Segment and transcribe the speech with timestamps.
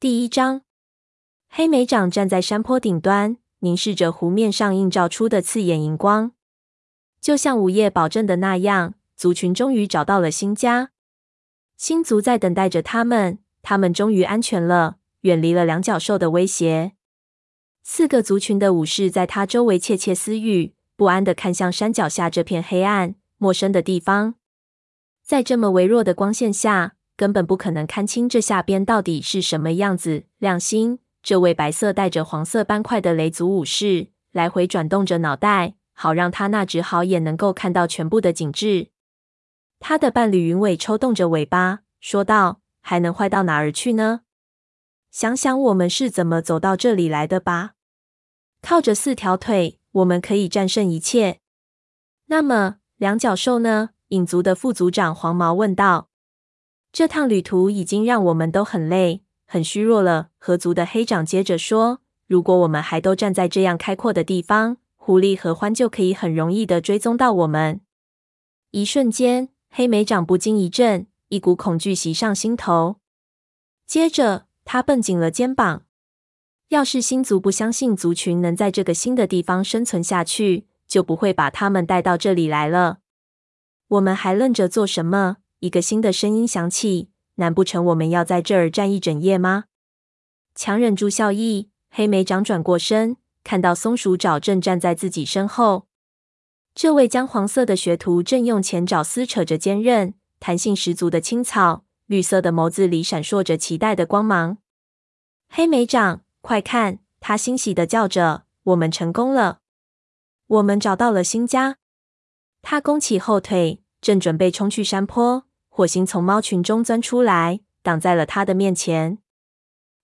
[0.00, 0.62] 第一章，
[1.50, 6.32] 黑莓长站在山坡顶端，凝视着湖面上映照出的刺眼荧光，
[7.20, 10.92] 就像午夜保证的那样，族群终于找到了新家。
[11.76, 16.92] 新族在等待着他们，他们终于安全了，远离了两角兽的威胁。
[17.82, 24.36] 四个族群的武士在他周围窃窃私语，不安地看向山脚下这片黑暗、陌生的地方。
[25.22, 30.24] 在这么微弱的光线下，根本不可能看清这下边到底是什么样子。
[30.38, 38.88] 亮星，这位白色带着黄色斑块的雷族武士，来回转动着脑袋，好让他那只好眼能够看到全部的景致。
[39.78, 44.22] 他的伴侣云尾抽动着尾巴，说道：“还能坏到哪儿去呢？
[45.10, 47.72] 想想我们是怎么走到这里来的吧。
[48.62, 51.40] 靠着四条腿，我们可以战胜一切。
[52.28, 56.09] 那么，两角兽呢？”影族的副族长黄毛问道。
[56.92, 60.30] 这趟旅途已经让我们都很累、很虚弱了。
[60.38, 67.80] 河族的黑长接着说：“如果我们还都站在这样开阔的地方，狐狸和獾就可以很容易的追踪到我们。”
[68.72, 72.96] 一瞬间，黑莓长不禁一震，一股恐惧袭上心头。
[73.86, 75.84] 接着，他绷紧了肩膀。
[76.68, 82.98] 要是星族不相信族群能在这个新的地方生存下去，就不会把他们带到这里来了。
[83.88, 85.38] 我们还愣着做什么？
[85.60, 89.64] 一个新的声音响起，难不成我们要在这儿站一整夜吗？
[90.54, 95.86] 强忍住笑意，黑莓长转过身，看到松鼠爪正站在自己身后。
[96.74, 104.56] 这位姜黄色的学徒正用前爪撕扯着坚韧、弹性十足的青草，绿色的眸子里闪烁着期待的光芒。
[105.50, 107.00] 黑莓长，快看！
[107.20, 109.58] 他欣喜地叫着：“我们成功了！
[110.46, 111.76] 我们找到了新家！”
[112.62, 115.44] 他弓起后腿，正准备冲去山坡。
[115.70, 119.16] 火星从猫群中钻出来，挡在了他的面前。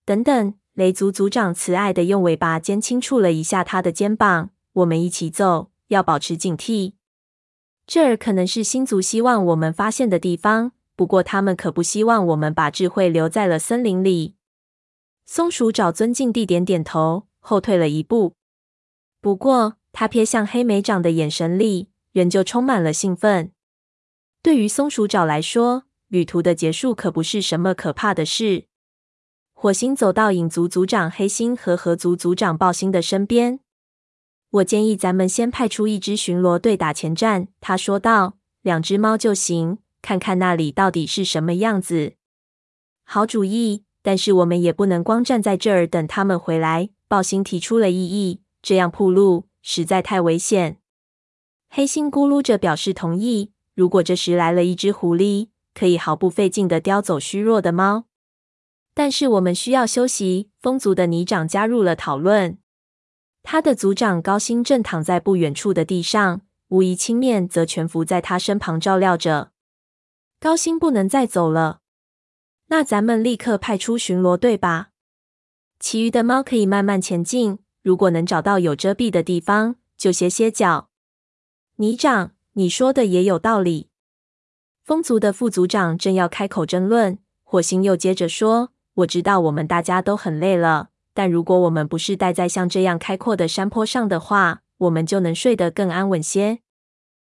[0.03, 4.49] 等等，雷族族长慈爱的用尾巴尖轻触了一下他的肩膀。
[4.73, 6.93] 我们一起走，要保持警惕。
[7.85, 14.35] 这儿可能是星族希望我们发现的地方，不过他们可不希望我们把智慧留在了森林里。
[15.25, 18.33] 松鼠找尊敬地点点头，后退了一步。
[19.19, 23.51] 不过，他瞥向黑莓长的眼神里，仍旧充满了兴奋。
[24.41, 28.65] 对于松鼠爪来说，旅途的结束可不是什么可怕的事。
[29.53, 33.59] 火星走到影族族长黑星和河族族长豹星的身边。
[34.49, 38.37] 我建议咱们先派出一支巡逻队打前站，他说道。
[38.63, 42.15] 两只猫就行，看看那里到底是什么样子。
[43.05, 46.89] 好主意，但是我们也不能光站在这儿等他们回来。
[47.07, 50.79] 豹星提出了异议，这样铺路实在太危险。
[51.69, 53.51] 黑心咕噜着表示同意。
[53.77, 58.05] 如果这时来了一只狐狸，可以毫不费劲地叼走虚弱的猫。
[58.95, 60.49] 但是我们需要休息。
[60.59, 62.57] 风族的泥长加入了讨论。
[63.43, 69.51] 他的族长高星正躺在不远处的地上，无疑青面则蜷伏在他身旁照料着。
[70.39, 71.81] 高星不能再走了，
[72.69, 74.89] 那咱们立刻派出巡逻队吧。
[75.79, 80.89] 其余的猫可以慢慢前进，如果能找到有遮蔽的地方，就歇歇脚。
[81.75, 82.31] 泥长。
[82.57, 83.87] 你说的也有道理。
[84.83, 96.61] 风族的副族长正要开口争论，火星又接着说：“我知道我们大家都很累了，但如果我们不是待在像这样开阔的山坡上的话，我们就能睡得更安稳些。”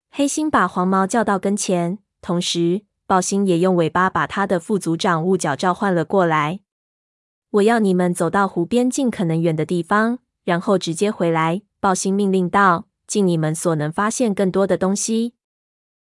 [0.09, 6.61] 黑星把黄毛叫到跟前，同时豹星也用尾巴把他的副族长雾角召唤了过来。
[7.51, 12.88] “我要你们走到湖边尽可能远的地方，然后直接回来。”豹星命令道。
[13.09, 15.35] 尽你们所能，发现更多的东西。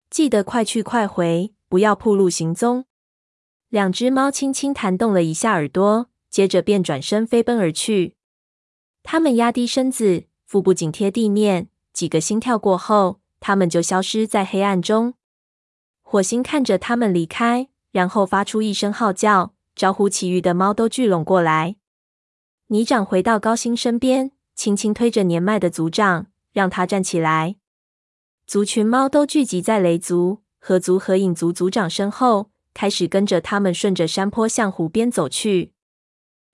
[0.09, 2.85] 记得快去快回，不要暴露行踪。
[3.69, 8.16] 两只猫轻轻弹动了一下耳朵，接着便转身飞奔而去。
[9.03, 11.67] 它们压低身子，腹部紧贴地面。
[11.91, 15.16] 几个心跳过后，它们就消失在黑暗中。
[16.01, 21.75] 火星看着它们离开，然后发出一声号叫，招呼其余的猫都聚拢过来。
[22.67, 26.28] 泥长回到高星身边，轻轻推着年迈的族长。
[26.55, 27.57] 让他站起来。
[28.47, 35.73] 族群猫都聚集在雷族、河族和影族族长身后，开始跟着他们顺着山坡向湖边走去。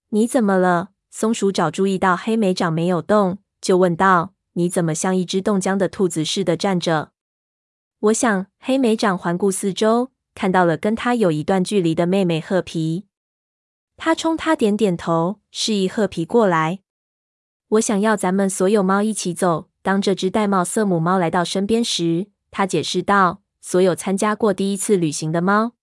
[0.09, 0.89] 你怎么了？
[1.11, 7.11] 松鼠爪注意到黑莓长没有动，就问道：“你怎么像一只冻僵的兔子似的站着？”
[7.99, 13.05] 我想，黑莓长环顾四周，看到了跟他有一段距离的妹妹褐皮。
[13.97, 16.79] 他冲他点点头，示意褐皮过来。
[17.67, 19.70] 我想要咱们所有猫一起走。
[19.81, 25.73] 当这只玳瑁色母猫来到身边时，他解释道：“所有参加过第一次旅行的猫，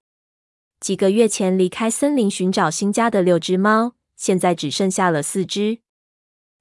[0.80, 5.78] 几个月前离开森林寻找新家的六只猫，现在只剩下了四只。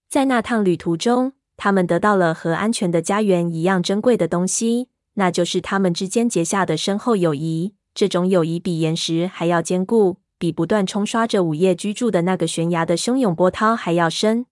[0.09, 7.75] 在那趟旅途中，他们得到了和安全的家园一样珍贵的东西，那就是他们之间结下的深厚友谊。
[7.93, 14.45] 这种友谊比岩石还要坚固，比不断冲刷着午夜居住的那个悬崖的汹涌波涛还要深。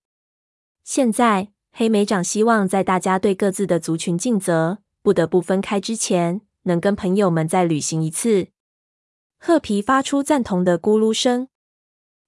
[0.83, 8.47] 现在，黑莓长希望在大家对各自的族群尽责，不得不分开之前，能跟朋友们再旅行一次。
[9.37, 11.49] 褐皮发出赞同的咕噜声，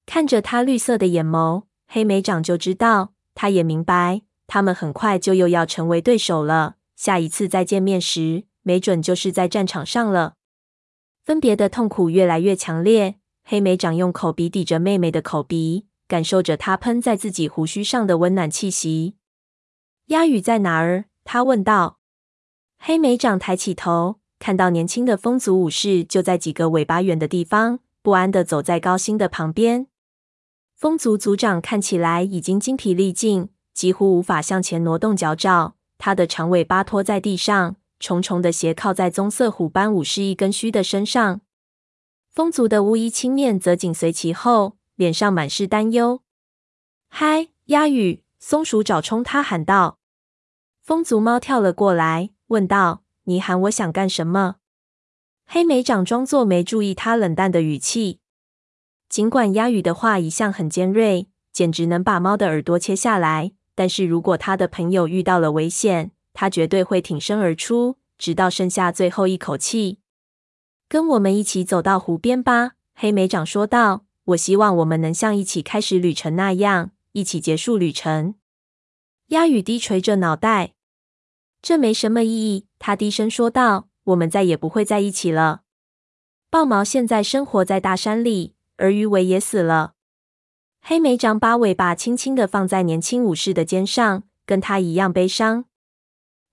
[0.05, 3.13] 看着他绿色的眼眸，黑莓长就知道。
[3.33, 6.75] 他也明白，他们很快就又要成为对手了。
[6.97, 10.33] 下一次再见面时，没准就是在战场上了。
[11.23, 13.15] 分别的痛苦越来越强烈，
[13.45, 19.15] 黑莓长用口鼻抵着妹妹的口鼻，感受着她喷在自己胡须上的温暖气息。
[20.07, 21.06] 鸦羽在哪儿？
[21.25, 22.00] 他问道。
[22.80, 29.88] 黑莓长抬起头，看到年轻的风族武士就在几个尾巴远的地方，不安地走在高星的旁边。
[30.75, 35.75] 风族族长看起来已经精疲力尽，几乎无法向前挪动脚爪。
[35.98, 41.42] 他的长尾巴拖在地上，重重的斜靠在棕色虎斑武士一根须的身上。
[42.30, 46.21] 风族的巫医青面则紧随其后，脸上满是担忧。
[47.09, 49.99] “嗨，鸦羽！”松鼠爪冲他喊道。
[50.81, 54.55] 风族猫跳了过来，问道：“你喊我想干什么？”
[55.45, 58.21] 黑莓长装作没注意他冷淡的语气。
[59.09, 69.99] 尽管鸭羽的话一向很尖锐，简直能把猫的耳朵切下来，但是如果他的朋友遇到了危险，他绝对会挺身而出，直到剩下最后一口气。
[70.88, 74.05] 跟我们一起走到湖边吧，黑莓长说道。
[74.27, 78.36] 我希望我们能像一起开始旅程那样，一起结束旅程。
[79.30, 80.75] 鸭羽低垂着脑袋，
[81.64, 82.68] 这没什么意义。
[82.78, 85.64] 他低声说道：“我们再也不会在一起了。”
[86.52, 88.54] 豹毛现在生活在大山里。
[88.80, 89.96] 而鱼尾也死了。
[90.81, 95.66] 黑莓长把尾巴轻轻的放在年轻武士的肩上，跟他一样悲伤。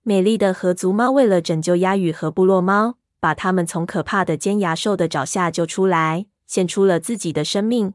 [0.01, 7.93] 美丽的河族猫为了拯救鸭羽和部落猫，把他们从可怕的尖牙兽的爪下救出来，献出了自己的生命。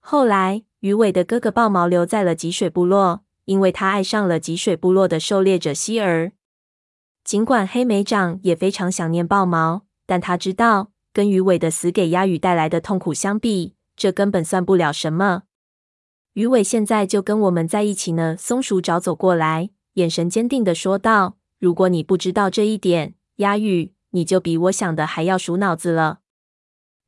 [0.00, 6.32] 后来，鱼尾的哥哥豹毛留在了脊水部落，因为他爱上了脊水部落的狩猎者希儿。
[7.22, 10.90] 尽管黑莓长也非常想念豹毛，但他知道。
[11.12, 15.42] 跟鱼尾的死给鸭羽带来的痛苦相比，这根本算不了什么。
[16.34, 18.36] 鱼尾现在就跟我们在一起呢。
[18.38, 26.20] 松鼠爪走过来，眼神坚定地说道：“如果你不知道这一点，鸭羽，你就比我想的还要鼠脑子了。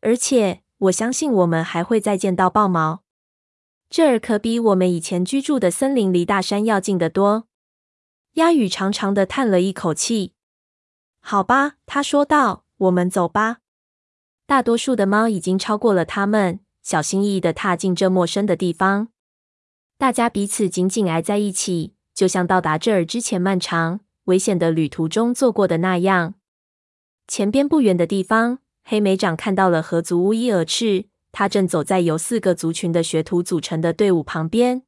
[0.01, 3.05] 而且，我相信我们还会再见到豹毛。
[3.93, 7.47] 这儿可比我们以前居住的森林离大山要近得多。”
[8.41, 10.33] 鸦羽长长的叹了一口气。
[11.21, 13.59] “好吧。”他说道，“我们走吧。”
[14.49, 19.09] 大多数的猫已经超过了他们，小心翼翼地踏进这陌生的地方。
[19.99, 26.33] 大家彼此紧紧挨在一起，就像到达这儿之前漫长危险的旅途中做过的那样。
[27.29, 34.83] 前边不远的地方，黑莓长看到了河族巫医蛾翅，他正走在由四个族群的学徒组成的队伍旁边。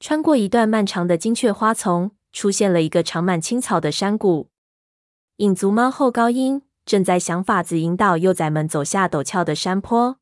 [0.00, 4.48] 穿过一段漫长的金雀花丛，出现了一个长满青草的山谷。
[5.36, 6.62] 影族猫后高音。
[6.86, 10.16] 正在想法子引导幼崽们走下陡峭的山坡。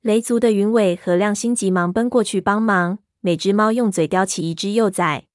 [0.00, 3.00] 雷族的云尾和亮星急忙奔过去帮忙。
[3.20, 5.26] 每只猫用嘴叼起一只幼崽。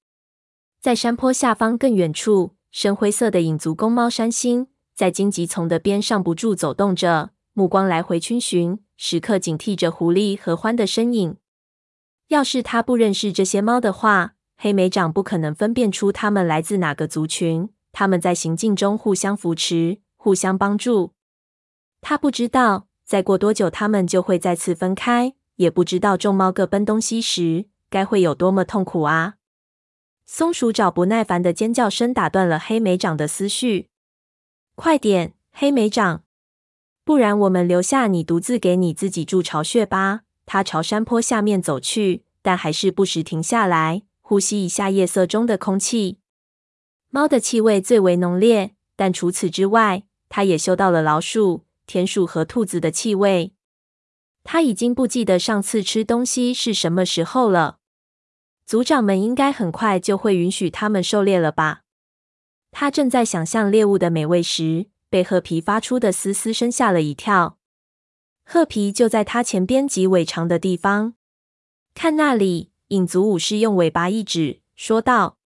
[0.80, 11.38] 在山坡下方更远处，深灰色的影族公猫山星在荆棘丛的边上不住走动着，目光来回逡巡，时刻警惕着狐狸和獾的身影。
[12.28, 17.70] 要是他不认识这些猫的话，黑莓长不可能分辨出它们来自哪个族群。
[17.94, 20.02] 它们在行进中互相扶持。
[20.20, 21.14] 互相帮助。
[22.02, 29.36] 他不知道再过多久他们就会再次分开，也不知道众猫各奔东西时该会有多么痛苦啊！
[30.26, 33.88] 松鼠爪不耐烦的尖叫声打断了黑莓长的思绪。
[34.76, 36.24] 快点，黑莓长，
[37.08, 40.24] 不然我们留下你独自给你自己筑巢穴吧。
[40.46, 46.20] 他朝山坡下面走去，但还是不时停下来呼吸一下夜色中的空气。
[47.10, 53.54] 猫的气味最为浓烈，但除此之外，他也嗅到了老鼠、田鼠和兔子的气味。
[54.44, 57.78] 他已经不记得上次吃东西是什么时候了。
[58.66, 61.84] 族长们应该很快就会允许他们狩猎了吧？
[62.72, 67.58] 他正在想象猎物的美味时，被褐皮发出的嘶嘶声吓了一跳。
[68.44, 71.16] 褐皮就在他前边及尾长的地方。
[71.94, 75.38] 看那里，影族武士用尾巴一指，说道：“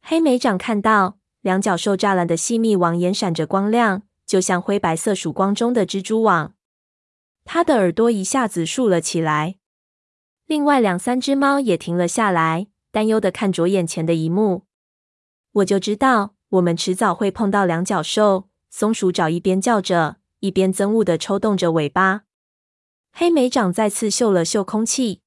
[0.00, 6.54] 黑莓长看到。”两角兽栅栏的细密网眼闪着光亮，就像灰白色曙光中的蜘蛛网。
[7.44, 9.56] 他的耳朵一下子竖了起来。
[10.46, 14.62] 另外两三只猫也停了下来，担忧的看着眼前的一幕。
[15.52, 18.48] 我就知道，我们迟早会碰到两脚兽。
[18.76, 22.22] 松鼠爪一边叫着，一边憎恶地抽动着尾巴。
[23.12, 25.20] 黑莓掌再次嗅了嗅空气，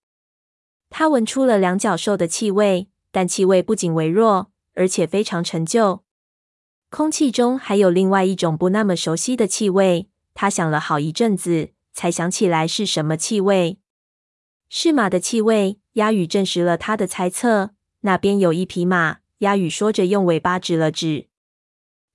[0.90, 6.04] 他闻出了两脚兽的气味，但气味不仅微弱，而且非常陈旧。
[6.90, 10.10] 空气中还有另外一种不那么熟悉的气味。
[10.34, 13.80] 他想了好一阵子，才想起来是什么气味。
[14.68, 15.80] 是马的气味。
[15.94, 17.70] 鸭羽证实了他的猜测，
[18.02, 19.20] 那边有一匹马。
[19.38, 21.30] 鸭羽说着，用尾巴指了指。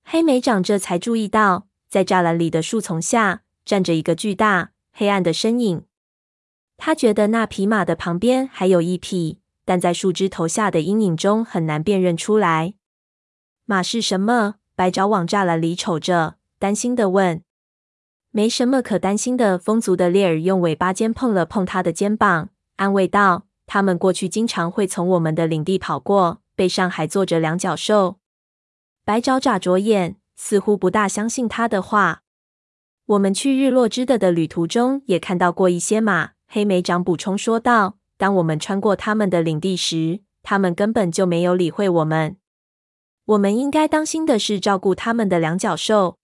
[0.03, 5.83] 黑莓长这才注意到，在栅栏里的树丛下站着一个巨大黑暗的身影。
[6.77, 12.73] 他觉得那匹马的旁边还有一匹，但在树枝头下的阴影中很难辨认出来。
[13.65, 14.55] 马是什么？
[14.75, 17.41] 白爪往栅栏里瞅着，担心的问。
[18.31, 19.57] 没什么可担心的。
[19.57, 28.17] 风族的猎尔用尾巴尖碰了碰他的肩膀，安慰道：“他们过去经常会从我们的领地跑过，背上还坐着两脚兽。”
[29.05, 32.21] 白爪眨着眼，似乎不大相信他的话。
[33.05, 37.97] 我们去日落之的的旅途中也看到过一些马，黑莓长补充说道。
[38.15, 42.37] 当我们穿过他们的领地时，他们根本就没有理会我们。
[43.25, 46.17] 我们应该当心的是照顾他们的两脚兽。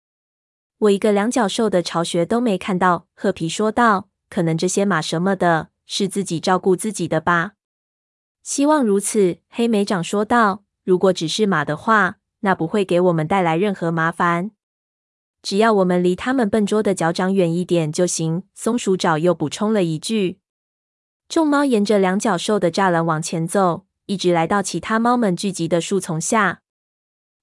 [0.78, 4.08] 我一个两脚兽的巢穴都没看到，褐皮说道。
[4.30, 7.54] 可能这些马什么的，是自己照顾自己的吧？
[8.44, 10.64] 希望如此，黑莓长说道。
[10.86, 14.52] 如果只是马的话，那不会给我们带来任何麻烦。
[15.42, 18.44] 只要我们离他们笨拙的脚掌远一点就行。
[18.54, 20.40] 松鼠爪又补充了一句。
[21.30, 26.62] 众猫沿着两脚兽的栅栏往前走，一直来到其他猫们聚集的树丛下。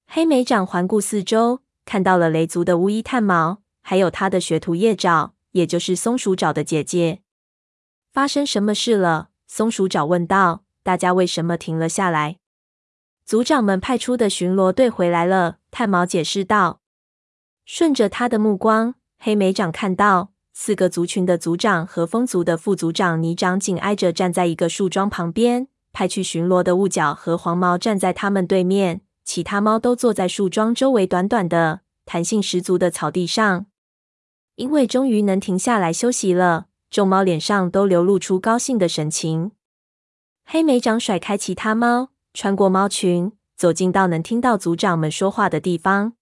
[0.06, 7.22] 黑莓掌环顾四周，看到了雷族的巫医探毛，还有他的学徒夜爪，也就是松鼠爪的姐姐。
[8.12, 9.30] 发生什么事了？
[9.46, 10.64] 松鼠爪问道。
[10.82, 12.38] 大家为什么停了下来？
[13.26, 16.80] 族长们派出的巡逻队回来了，炭毛解释道。
[17.64, 33.66] 顺着他的目光，黑莓长看到四个族群的族长和风族的副族长泥长紧挨着站在一个树桩旁边，派去巡逻的雾角和黄毛站在他们对面，其他猫都坐在树桩周围短短的、弹性十足的草地上。
[34.54, 39.50] 因为终于能停下来休息了，众猫脸上都流露出高兴的神情。
[40.44, 42.10] 黑莓长甩开其他猫。
[42.36, 46.12] 穿过猫群，走近到能听到族长们说话的地方。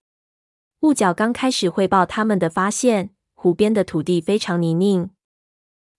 [0.83, 5.11] 雾角刚开始汇报他们的发现：湖边的土地非常泥泞，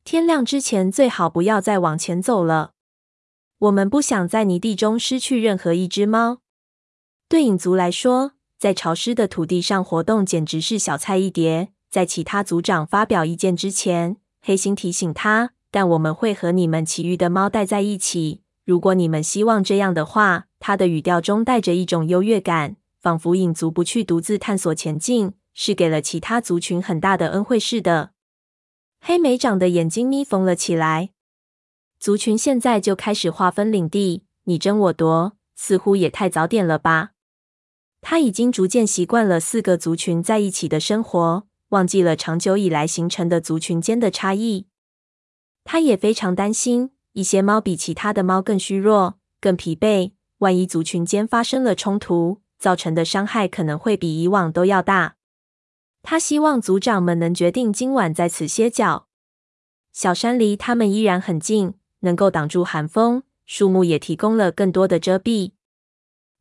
[0.05, 2.71] 天亮之前最好不要再往前走了。
[3.59, 6.37] 我们不想在泥地中失去任何一只猫。
[7.27, 11.73] 对影族来说，在潮湿的土地上活动简直是小菜一碟。
[11.89, 28.13] 在其他族长发表意见之前，黑心提醒他：“但我们会和你们其余的猫待在一起。”如果你们希望这样的话，他的语调中带着一种优越感，仿佛影族不去独自探索前进，是给了其他族群很大的恩惠似的。
[28.99, 31.11] 黑莓长的眼睛眯缝了起来。
[31.99, 37.11] 族群现在就开始划分领地，你争我夺，似乎也太早点了吧？
[38.01, 44.65] 他已经逐渐习惯了四个族群在一起的生活，忘记了长久以来形成的族群间的差异。
[45.63, 46.89] 他也非常担心。
[47.15, 50.11] 一些猫比其他的猫更虚弱、更疲惫。
[50.39, 55.15] 万一族群间发生了冲突，造成的伤害可能会比以往都要大。
[56.03, 59.07] 他希望族长们能决定今晚在此歇脚。
[59.93, 63.23] 小山离他们依然很近，能够挡住寒风。
[63.45, 65.53] 树木也提供了更多的遮蔽。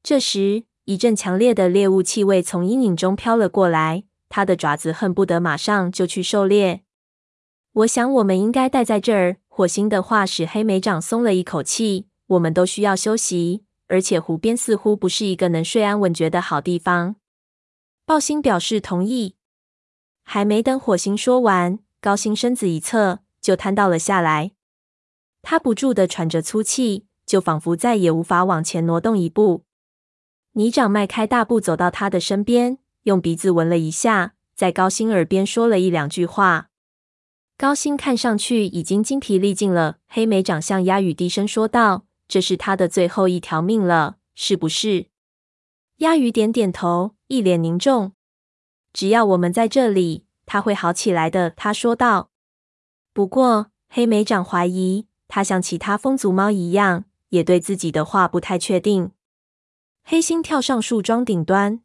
[0.02, 4.02] 这时，一阵强烈的猎物气味从阴影中飘了过来。
[4.28, 6.82] 他的爪子恨不得马上就去狩猎。
[7.74, 9.36] 我想，我们应该待在这儿。
[9.56, 12.08] 火星的话使黑莓长松了一口气。
[12.26, 17.14] 我们都需要休息，而且湖边似乎不是一个能睡安稳觉的好地方。
[18.04, 19.36] 鲍星表示同意。
[20.24, 24.50] 还没等火星说完，高星身子一侧就瘫倒了下来。
[25.40, 29.62] 他不住地喘着粗气，就仿佛再也无法往前挪动一步。
[30.54, 36.70] 泥长迈开大步走到他的身边，用鼻子闻了一下，在高星耳边说了一两句话。
[37.64, 39.96] 高星看上去已经精疲力尽了。
[40.06, 45.06] 黑莓长向鸭羽低声说道：“这是他的最后一条命了，是不是？”
[46.00, 48.12] 鸭羽点点头，一脸凝重。
[48.92, 52.28] “只要我们在这里，他会好起来的。”他说道。
[53.14, 59.12] 不过，黑莓长怀疑他像其他风族猫一样，也对自己的话不太确定。
[60.04, 61.80] 黑星跳上树桩顶端，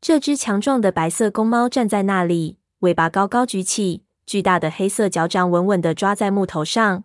[0.00, 4.04] 这只强壮的白色公猫站在那里，尾巴高高举起。
[4.26, 7.04] 巨大的黑色脚掌稳稳地抓在木头上。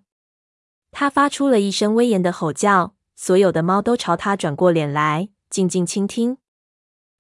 [0.91, 6.38] 他发出了一声威严的吼叫，所有的猫都朝他转过脸来，静静倾听。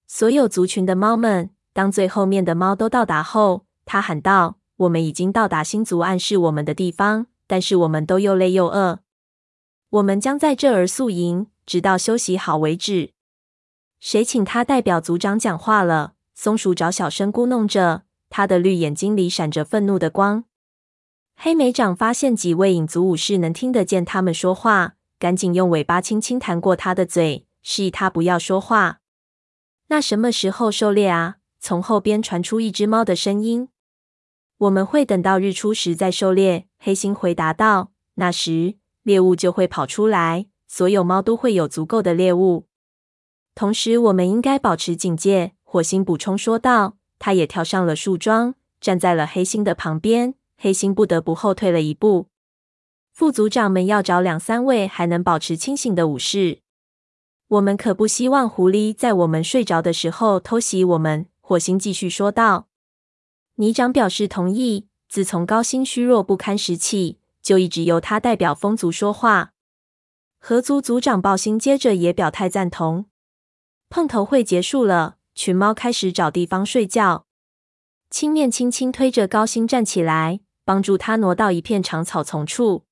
[0.07, 8.99] 所有族群的猫们，当最后面的猫都到达后，他喊道：“我们已经到达星族暗示我们的地方，但是我们都又累又饿。
[9.89, 13.11] 我们将在这儿宿营，直到休息好为止。”
[13.99, 16.13] 谁请他代表族长讲话了？
[16.33, 20.43] 松鼠找小声咕哝着，他的绿眼睛里闪着愤怒的光。
[21.35, 28.99] 黑莓长发现几位影族武士能听得见他们说话，赶紧用尾巴轻轻弹过他的嘴，示意他不要说话。
[29.87, 31.37] 那什么时候狩猎啊？
[31.59, 33.69] 从后边传出一只猫的声音。
[34.57, 36.67] 我们会等到日出时再狩猎。
[36.79, 42.65] 黑猩回答道：“那时猎物就会跑出来，所有猫都会有足够的猎物。
[43.53, 46.97] 同时，我们应该保持警戒。”火星补充说道。
[47.19, 50.35] 他也跳上了树桩，站在了黑猩的旁边。
[50.57, 52.27] 黑猩不得不后退了一步。
[53.11, 56.61] 副族长们要找两三位还能保持清醒的武士。
[57.47, 61.27] 我们可不希望狐狸在我们睡着的时候偷袭我们。
[61.41, 62.67] 火星继续说道。
[63.55, 64.87] 泥长表示同意。
[65.07, 69.53] 自从高星虚弱不堪时起，就一直由他代表风族说话。
[70.39, 73.05] 河族族长暴星接着也表态赞同。
[73.89, 77.27] 碰头会结束了，群猫开始找地方睡觉。
[78.09, 82.85] 青面轻轻推着高星站起来，帮助他挪到一片长草丛处。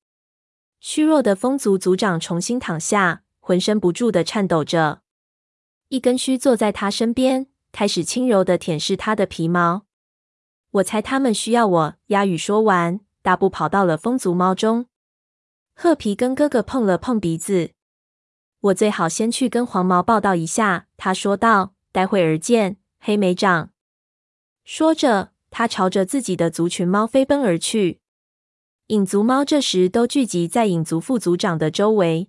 [0.78, 5.00] 虚弱的风族族长重新躺下，浑身不住的颤抖着。
[5.88, 9.82] 一根须坐在他身边，开始轻柔的舔舐他的皮毛。
[10.70, 11.94] 我猜他们需要我。
[12.06, 14.86] 鸭语说完，大步跑到了风族猫中。
[15.74, 17.72] 褐皮跟哥哥碰了碰鼻子。
[18.60, 21.75] 我最好先去跟黄毛报道一下，他说道。
[21.96, 23.70] 待会儿见，黑莓长。
[24.64, 28.00] 说着，他朝着自己的族群猫飞奔而去。
[28.88, 32.28] 影族猫这时都聚集在影族副族长的周围。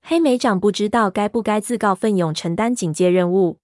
[0.00, 3.58] 黑莓长不知道该不该自告奋勇承担警戒任务。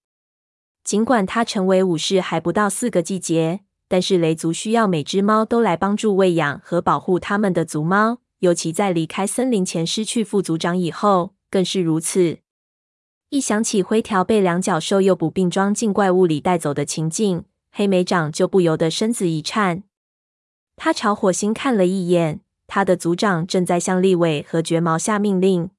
[0.83, 3.61] 尽管他成为武士还不到四个季节。
[3.87, 12.41] 但是雷族需要每只猫都来帮助喂养和保护他们的族猫，尤其在离开森林前失去副族长以后，更是如此。
[13.29, 19.83] 一想起灰条被两脚兽诱捕并装进怪物里带走的情景，黑莓长就不由得身子一颤。
[20.77, 25.69] 他朝火星看了一眼，他的族长正在向立尾和绝毛下命令。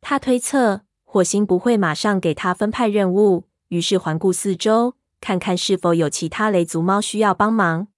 [0.00, 4.94] 他推测火星不会马上给他分派任务，于是环顾四周。
[5.20, 7.88] 看看是否有其他雷族猫需要帮忙。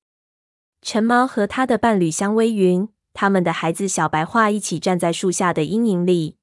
[0.81, 6.36] 橙猫和他的伴侣香微云，他们的孩子小白桦一起站在树下的阴影里。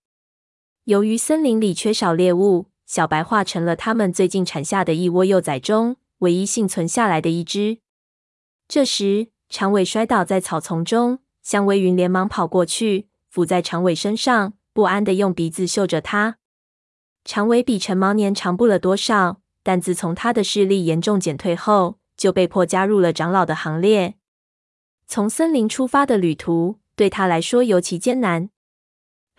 [0.85, 7.77] 由于森林里缺少猎物，小白化成了他们最近产下的一窝幼崽中唯一幸存下来的一只。
[8.67, 16.35] 这时，长尾摔倒在草丛中，香微云连忙跑过去，伏在长尾身上，不安地用鼻子嗅着它。
[17.23, 19.39] 长尾比陈毛年长不了多少。
[19.65, 24.15] 但自从他的视力严重减退后，就被迫加入了长老的行列。
[25.07, 28.49] 从森林出发的旅途对他来说尤其艰难。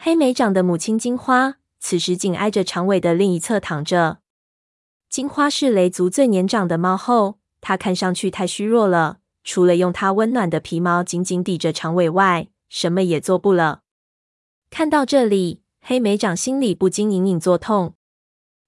[0.07, 4.19] 黑莓长的母亲金花此时紧挨着长尾的另一侧躺着。
[5.09, 13.81] 金花是雷族最年长的猫后，它看上去太虚弱了，除了用它温暖的皮毛紧紧抵着长尾外，什么也做不了。
[14.69, 17.95] 看到这里，黑莓长心里不禁隐隐作痛。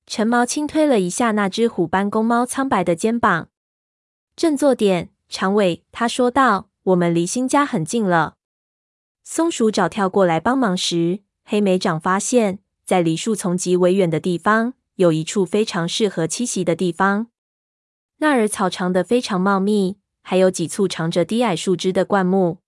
[0.07, 3.51] 陈毛轻推了一下那只虎斑公猫苍白的肩膀，
[4.35, 8.37] 振作点，长尾，他说道：“我们离新家很近了。”
[9.23, 17.29] 松鼠爪跳过来帮忙时，黑莓长发现，在离树丛极为远的地方，有一处非常适合栖息的地方。
[18.17, 22.59] 那儿草长得非常茂密，还有几簇长着低矮树枝的灌木。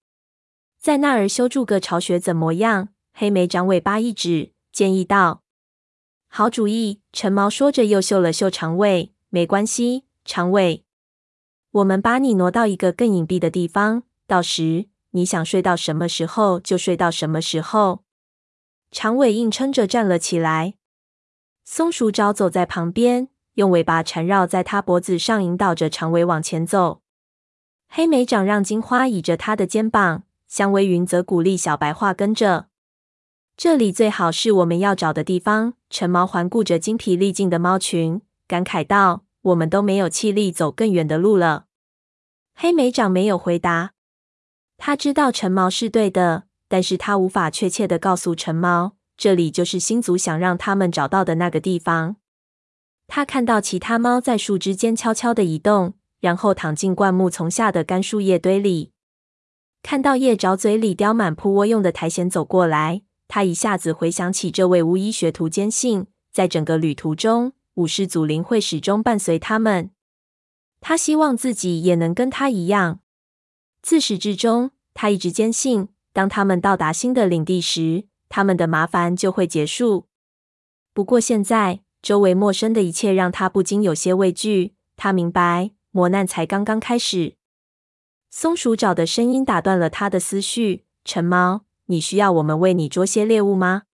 [0.78, 2.90] 在那儿修筑个巢穴怎么样？
[3.12, 5.42] 黑莓长尾巴一指，建议道。
[6.28, 9.12] 好主意，橙毛说着，又嗅了嗅长尾。
[9.30, 10.84] 没关系，长尾，
[11.72, 18.04] 我们把你挪到一个更隐蔽的地方，到时你想睡到什么时候就睡到什么时候。
[18.90, 20.74] 长尾硬撑着站了起来。
[21.64, 27.02] 松鼠爪走在旁边，用尾巴缠绕在他脖子上，引导着长尾往前走。
[27.88, 32.68] 黑莓长让金花倚着他的肩膀，香微云则鼓励小白樺跟着。
[33.56, 35.74] 这里最好是我们要找的地方。
[35.90, 41.64] 陈毛环顾着精疲力尽的猫群，感慨道：“我们都没有气力走更远的路了。”
[42.54, 43.92] 黑莓长没有回答。
[44.76, 52.16] 他知道陈毛是对的，但是他无法确切的告诉陈猫，这里就是星族想让他们找到的那个地方。
[53.06, 58.92] 他看到其他猫在树枝间悄悄的移动，然后躺进灌木丛下的干树叶堆里。
[59.82, 69.90] 看到叶爪嘴里叼满铺窝用的苔藓走过来，他一下子回想起这位巫医学徒，坚信在整个旅途中，武士祖灵会始终伴随他们。
[70.80, 73.00] 他希望自己也能跟他一样。
[73.80, 80.08] 自始至终，他一直坚信，当他们到达新的领地时，他们的麻烦就会结束。
[80.92, 84.74] 不过现在，周围陌生的一切让他不禁有些畏惧。
[84.96, 87.36] 他明白，磨难才刚刚开始。
[88.32, 93.84] 松鼠爪的声音打断了他的思绪：“橙猫，你需要我们为你捉些猎物吗？”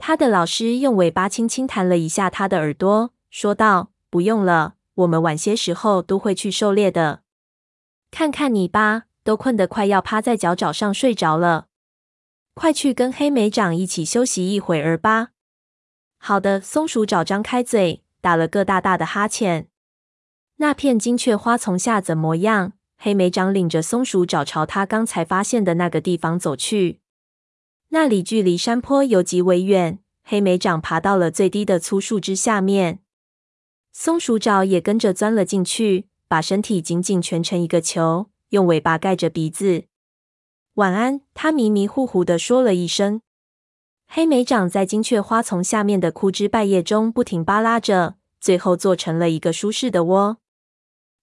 [0.00, 7.20] 他的老师用尾巴轻轻弹了一下他的耳朵，说道：“不用了，我们晚些时候都会去狩猎的。
[8.10, 11.66] 看看你吧，都困得快要趴在脚爪上睡着了。
[12.54, 15.30] 快去跟黑莓长一起休息一会儿吧。”
[16.18, 19.68] 好的，松鼠爪张开嘴，打了个大大的哈欠。
[20.56, 22.74] 那片金雀花丛下怎么样？
[22.96, 27.00] 黑莓长领着松鼠爪朝他刚才发现的那个地方走去。
[27.88, 29.98] 那里距离山坡有极为远。
[30.22, 33.00] 黑莓长爬到了最低的粗树枝下面，
[33.92, 39.86] 松鼠爪也跟着钻了进去，把身体紧紧蜷成一个球，用尾巴盖着鼻子。
[40.74, 43.20] 晚安，他迷迷糊糊地说了一声。
[44.06, 50.36] 黑莓长在金雀花丛下面的枯枝败叶中不停扒拉着，最后做成了一个舒适的窝。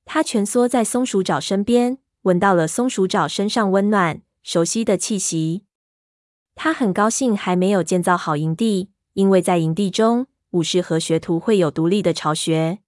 [0.04, 5.64] 他蜷缩在松鼠爪身边，闻到了松鼠爪身上温暖、熟悉的气息。
[6.56, 12.80] 他很高兴还没有建造好营地，因为在营地中，武士和学徒会有独立的巢穴。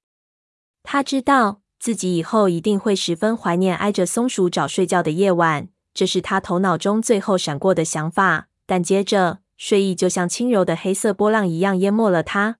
[0.83, 8.47] 他知道自己以后一定会十分怀念挨着松鼠找睡觉的夜晚，这是他头脑中最后闪过的想法。
[8.65, 12.55] 但接着，睡意就像轻柔的黑色波浪一样淹没了他。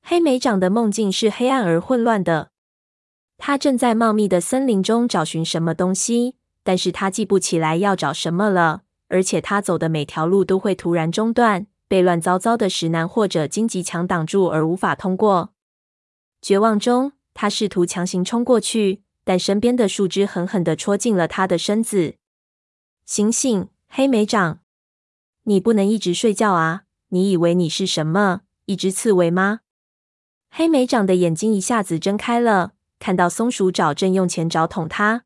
[0.00, 2.52] 黑莓长的梦境是黑暗而混乱的。
[3.36, 8.84] 他正在茂密的森林中找寻什么东西，但是他记不起来要找什么了。
[9.08, 15.50] 而且他走的每条路都会突然中断，被乱糟糟的石楠或者荆棘墙挡住而无法通过。
[16.40, 22.16] 绝望中，他试图强行冲过去，但身边的树枝狠狠地戳进了他的身子。
[23.04, 24.60] 醒醒，黑莓长！
[25.44, 26.82] 你不能一直睡觉啊！
[27.08, 28.42] 你以为你是什么？
[28.66, 29.60] 一只刺猬吗？
[30.50, 35.24] 黑莓长的眼睛一下子睁开了，看到松鼠爪正用前爪捅他，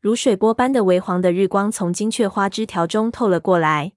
[0.00, 3.92] 如水波般的微黄的日光从金雀花枝条中透了过来。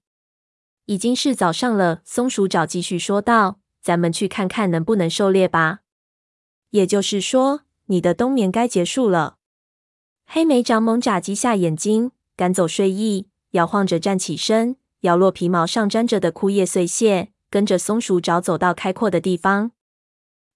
[0.86, 5.80] 已经是早上了，松鼠爪继续说道：“咱们去看看能不能狩猎吧。
[6.74, 9.36] 也就是说，你的冬眠该结束了。”
[10.26, 14.76] 黑莓长猛眨几下眼睛，赶走睡意，摇晃着站起身。
[15.02, 19.70] 摇落皮毛上沾着的枯叶碎屑，跟着松鼠爪走到开阔的地方。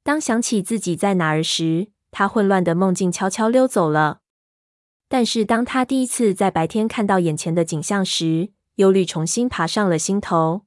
[0.02, 4.20] 当想起自己在哪儿时，他混乱的梦境悄悄溜走了。
[5.06, 10.62] 但是当他第一次在白天看到眼前的景象时，忧虑重新爬上了心头。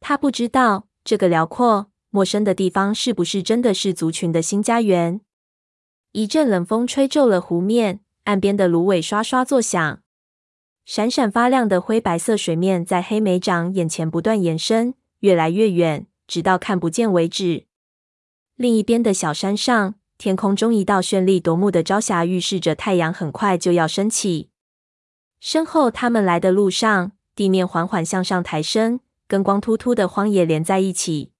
[0.00, 5.20] 他不知道这个辽阔陌生的地方是不是真的是族群的新家园。
[6.12, 10.00] 一阵冷风吹皱了湖面，岸边的芦苇刷刷作响。
[10.84, 17.66] 闪闪发亮的灰白色水面在黑莓长眼前不断延伸，越来越远，直到看不见为止。
[18.54, 24.50] 另一边的小山上，天空中一道绚丽夺目的朝霞预示着太阳很快就要升起。
[25.40, 31.32] 身后他们来的路上，地面缓缓向上抬升，跟光秃秃的荒野连在一起。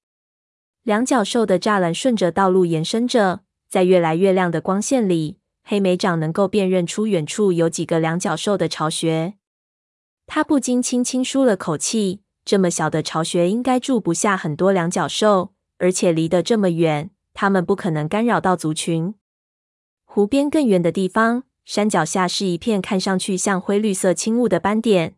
[0.84, 5.38] 两角兽的栅栏顺着道路延伸着，在越来越亮的光线里。
[5.62, 9.32] 黑莓长能够辨认出远处有几个两角兽的巢穴，
[10.26, 12.20] 他不禁轻轻舒了口气。
[12.44, 19.14] 这么小的巢穴应该住不下很多两角兽，而且离得这么远，它们不可能干扰到族群。
[20.04, 25.16] 湖边更远的地方，山脚下是一片看上去像灰绿色轻雾的斑点。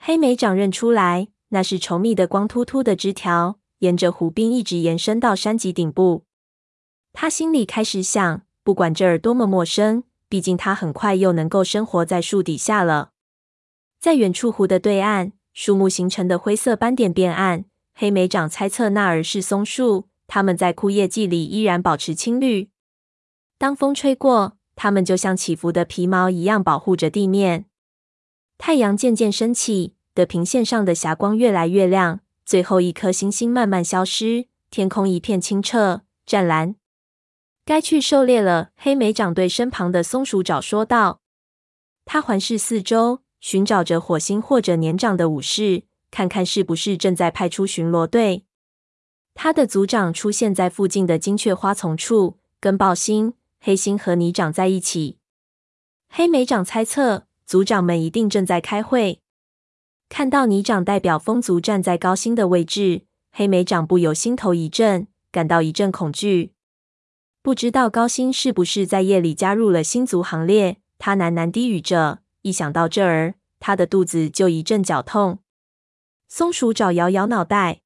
[0.00, 6.24] 黑莓长认出来，那是稠密的光秃秃的枝条，沿着湖滨一直延伸到山脊顶部。
[7.12, 8.42] 他心里开始想。
[8.64, 13.10] 不管这儿多么陌生，毕竟他很快又能够生活在树底下了。
[14.00, 17.66] 在远处湖的对岸，树木形成的灰色斑点变暗。
[17.94, 22.70] 黑莓长猜测那儿是松树，它们在枯叶季里依然保持青绿。
[23.58, 27.66] 当风吹过，它们就像起伏的皮毛一样保护着地面。
[28.56, 36.76] 太阳渐渐升起，地平线上的霞光越来越亮，最后一颗星星慢慢消失，天空一片清澈湛蓝。
[37.64, 41.22] 该去狩猎了，黑莓长对身旁的松鼠爪说道。
[42.04, 48.44] 他环视四周，寻找着火星或者年长的武士，看看是不是正在派出巡逻队。
[49.32, 55.18] 他的族长出现在附近的金雀花丛处，跟豹星、黑星和泥长在一起。
[56.10, 59.22] 黑莓长猜测，族长们一定正在开会。
[60.16, 66.52] 看到泥长代表风族站在高星的位置，黑莓长不由心头一震，感到一阵恐惧。
[67.42, 70.76] 不知道高星是不是在夜里加入了星族行列？
[71.00, 72.20] 他喃喃低语着。
[72.42, 75.40] 一想到这儿，他的肚子就一阵绞痛。
[76.28, 77.80] 松鼠爪摇摇脑袋：“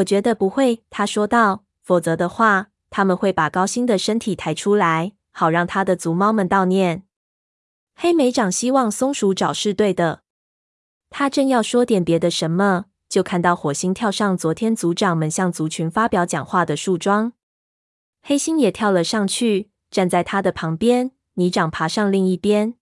[0.00, 7.02] 我觉得不会。”他说道，“否则的话，他们会把高星的身体抬出来，好让他的族猫们悼念。”
[7.94, 10.22] 黑莓长希望松鼠爪是对的。
[11.10, 17.32] 他正要说点别的什么，就看到火星跳上昨天族长们向族群发表讲话的树桩。
[18.22, 21.12] 黑星也跳了上去，站在他的旁边。
[21.34, 22.74] 泥长爬上另一边。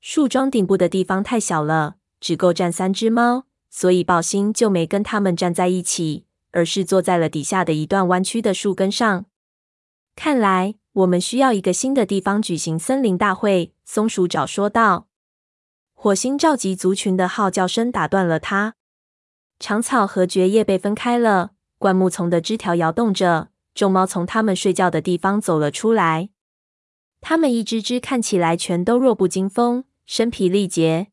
[0.00, 9.24] 树桩顶部的地方太小了，只够站三只猫，所以豹星就没跟他们站在一起，而是坐在了底下的一段弯曲的树根上。
[10.14, 15.08] 看来我们需要一个新的地方举行森林大会，松鼠爪说道。
[16.02, 18.74] 火星召集族群的号叫声打断了他。
[19.60, 26.30] 长草和蕨叶被分开了，灌木丛的枝条摇动着，众猫从他们睡觉的地方走了出来。
[27.20, 29.84] 它们一只只看起来全都弱不禁风。
[30.04, 31.06] 身疲力竭。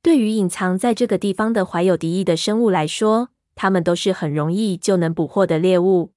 [0.00, 6.12] 对于隐藏在这个地方的怀有敌意的生物来说，它们都是很容易就能捕获的猎物。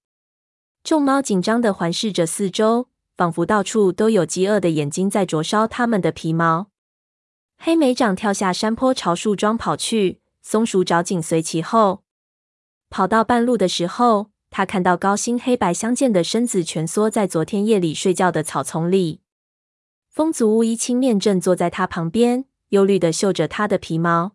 [0.83, 6.68] 众猫紧张地环视着四周，仿佛到处都有饥饿的眼睛在灼烧它们的皮毛。
[7.61, 12.03] 黑莓长跳下山坡，朝树桩跑去，松鼠爪紧随其后。
[12.89, 19.19] 跑到半路的时候，他看到高星黑白相间的身子蜷缩在昨天夜里睡觉的草丛里。
[20.07, 24.31] 风族巫医青面正坐在他旁边，忧虑地嗅着他的皮毛。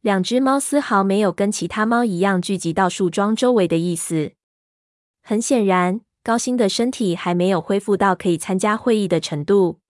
[0.00, 4.34] 两只猫丝毫没有跟其他猫一样聚集到树桩周围的意思。
[5.22, 9.80] 很显然，高星的身体还没有恢复到可以参加会议的程度。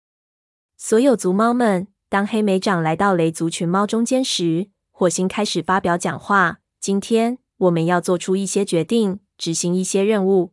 [0.79, 10.53] 所有族猫们，当黑莓长来到雷族群猫中间时，火星开始发表讲话：“今天我们要做出一些决定，执行一些任务。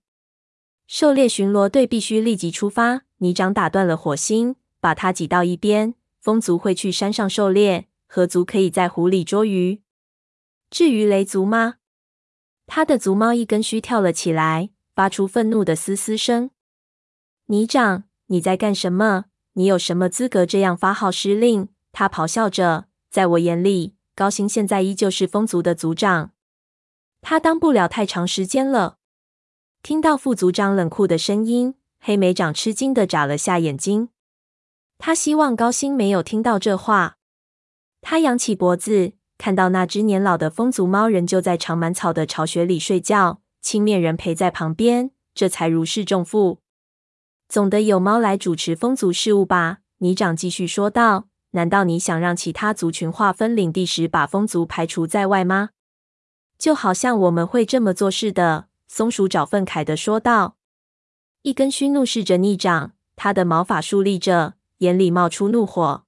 [0.85, 5.95] 狩猎巡逻队必须立即出发。”泥长打断了火星，把他挤到一边。
[6.19, 9.81] 风族会去山上狩猎，河族可以在湖里捉鱼。
[10.69, 11.75] 至于雷族吗？
[12.67, 16.49] 他的族猫一根须跳了起来，发出愤怒的嘶嘶声。
[17.45, 19.25] 泥长，你在干什么？
[19.55, 21.67] 你有什么资格这样发号施令？
[21.91, 22.85] 他咆哮着。
[23.09, 26.31] 在我眼里，高星现在依旧是风族的族长，
[27.21, 28.97] 他当不了太长时间了。
[29.81, 31.75] 听到副族长冷酷的声音。
[32.07, 34.09] 黑莓长吃惊地眨了下眼睛，
[34.99, 37.17] 他希望高星没有听到这话。
[37.99, 46.59] 他仰起脖子，看到那只年老的风族猫仍旧在长满草的巢穴里睡觉，青面人陪在旁边，这才如释重负。
[47.47, 49.79] 总得有猫来主持风族事务吧？
[49.99, 51.27] 泥长继续说道。
[51.51, 55.69] 难道你想让其他族群划分领地时把风族排除在外吗？
[56.57, 58.67] 就好像我们会这么做似的。
[58.87, 60.57] 松鼠爪愤慨地说道。
[61.43, 66.03] 一根须怒视着泥长，他的毛发竖立着，眼里冒出怒火。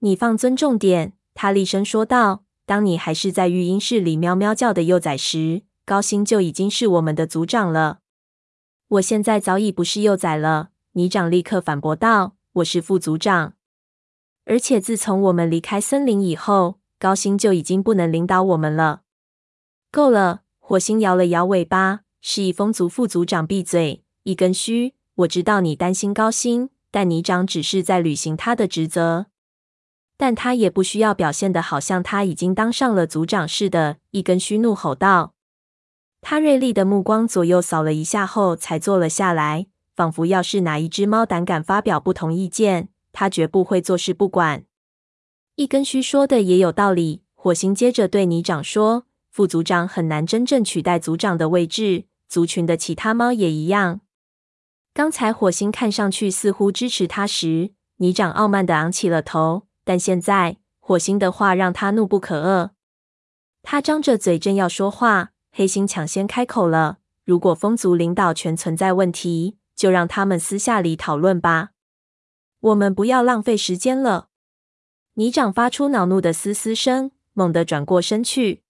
[0.00, 2.44] 你放尊重点，他厉声说道。
[2.66, 7.99] 当你还是在育婴室里喵喵叫的幼崽时，高星就已经是我们的族长了。
[8.90, 12.34] 我现在早已不是幼崽了，泥长立刻反驳道。
[12.54, 13.54] 我是副族长，
[14.46, 19.02] 而且自从我们离开森林以后，高星就已经不能领导我们了。
[19.92, 20.40] 够了！
[20.58, 24.02] 火星摇了摇尾巴，示意风族副族长闭嘴。
[24.24, 29.26] 一根须，我知道你担心高星，但泥长只是在履行他的职责，
[30.16, 33.98] 但他也不需要表现得好像他已经当上了族长似的。
[34.10, 35.34] 一根须怒吼道，
[36.20, 44.64] 他锐利的目光左右扫了一下后，才坐了下来，仿佛要是哪一只猫胆敢发表不同意见，他绝不会坐视不管。
[45.56, 54.00] 一根须说的也有道理，火星接着对泥长说：“副族长很难真正取代族长的位置，族群的其他猫也一样。”
[54.92, 59.66] 刚才火星看上去似乎支持他时，泥长傲慢地昂起了头。
[59.82, 62.70] 但现在火星的话让他怒不可遏。
[63.62, 71.70] 他张着嘴正要说话，黑星抢先开口了：“如果风族领导权存在问题，就让他们私下里讨论吧。
[72.60, 74.28] 我们不要浪费时间了。”
[75.14, 78.62] 泥长发出恼怒的嘶嘶声，猛地转过身去。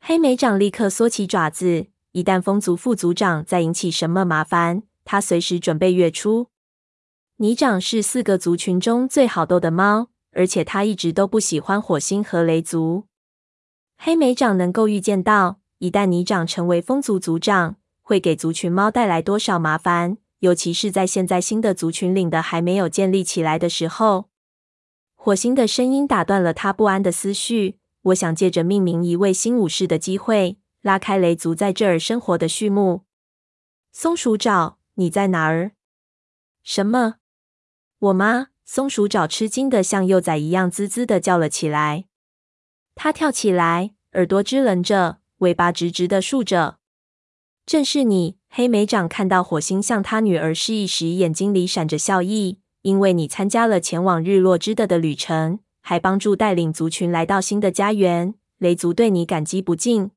[0.00, 6.48] 黑莓长立刻缩起爪子，一旦风族副族长再引起什么麻烦，他随时准备跃出。
[7.36, 13.04] 泥长是四个族群中最好斗的猫，而且他一直都不喜欢火星和雷族。
[13.98, 24.28] 黑莓长能够预见到，一旦你长成为风族族长，会给族群猫带来多少麻烦，尤其是在现在新的族群领的还没有建立起来的时候。
[25.14, 27.78] 火星的声音打断了他不安的思绪。
[28.02, 33.04] 我想借着命名一位新武士的机会，拉开雷族在这儿生活的序幕。
[33.90, 35.72] 松鼠爪，你在哪儿？
[36.62, 37.16] 什么？
[37.98, 38.48] 我吗？
[38.66, 42.04] 松鼠爪吃惊的像幼崽一样滋滋的叫了起来。
[42.94, 46.78] 他跳起来，耳朵支棱着，尾巴直直的竖着。
[47.66, 52.58] 正是你，黑莓长看到火星向他女儿示意时，眼睛里闪着笑意。
[52.82, 60.12] 因为你参加了前往日落之的的旅程，还帮助带领族群来到新的家园，雷族对你感激不尽。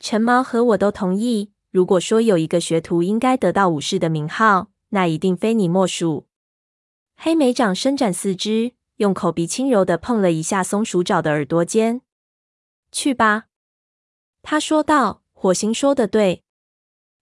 [0.00, 6.26] 橙猫和我都同意，如果说有一个学徒应该得到武士的名号，那一定非你莫属。
[7.16, 12.00] 黑莓长伸展四肢，用口鼻轻柔地碰了一下松鼠爪的耳朵尖。
[12.90, 13.44] 去吧，
[14.50, 15.20] 他说道。
[15.34, 16.42] 火星说的对，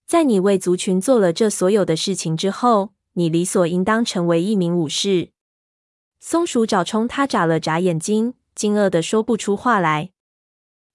[0.06, 2.92] 在你为族群做了这所有的事情之后。
[3.14, 5.32] 你理所应当成为一名武士。
[6.20, 10.12] 松鼠爪冲他眨了眨眼睛，惊愕的说不出话来。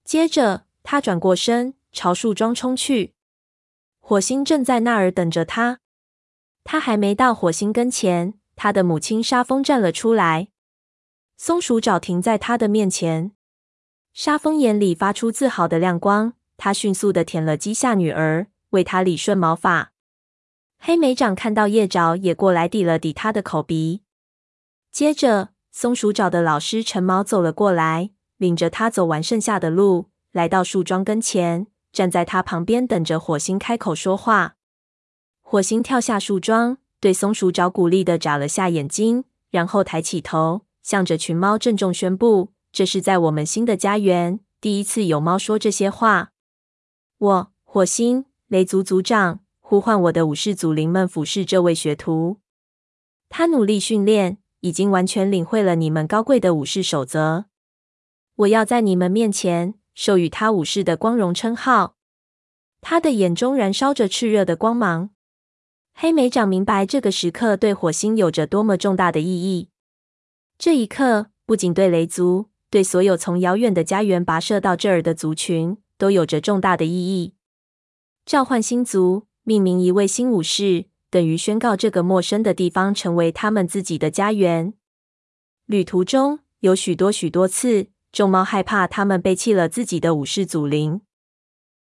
[0.04, 3.12] 接着，他转过身，朝树桩冲去。
[4.00, 5.80] 火星正在那儿等着他。
[6.64, 10.48] 他还没到火星跟前，他的母亲沙风站了出来。
[11.36, 13.32] 松鼠爪停在他的面前，
[14.12, 16.34] 沙蜂眼里发出自豪的亮光。
[16.58, 19.92] 他迅速的舔了鸡下女儿，为她理顺毛发。
[20.78, 24.02] 黑莓长看到叶爪也过来抵了抵他的口鼻，
[24.92, 34.54] 接着松鼠爪的老师陈毛走了过来，领着他走完剩下的路，来到树桩跟前，站在他旁边等着火星开口说话。
[35.40, 46.32] 火星跳下树桩，对松鼠爪鼓励的眨了下眼睛，然后抬起头，向着群猫郑重宣布：“这是在我们新的家园第一次有猫说这些话。
[47.18, 52.40] 我，火星，雷族族长。”呼唤我的武士祖灵们俯视这位学徒。
[53.30, 57.46] 他努力训练，已经完全领会了你们高贵的武士守则。
[58.34, 61.96] 我要在你们面前授予他武士的光荣称号。
[62.82, 65.08] 他的眼中燃烧着炽热的光芒。
[65.94, 69.70] 黑莓长明白这个时刻对火星有着多么重大的意义。
[70.58, 77.34] 这一刻，不仅对雷族，对所有从遥远的家园跋涉到这儿的族群，都有着重大的意义。
[78.24, 79.26] 召唤新族。
[79.44, 84.74] 命名一位新武士，等于宣告这个陌生的地方成为他们自己的家园。
[85.66, 91.00] 旅途中有许多许多次，众猫害怕他们背弃了自己的武士祖灵。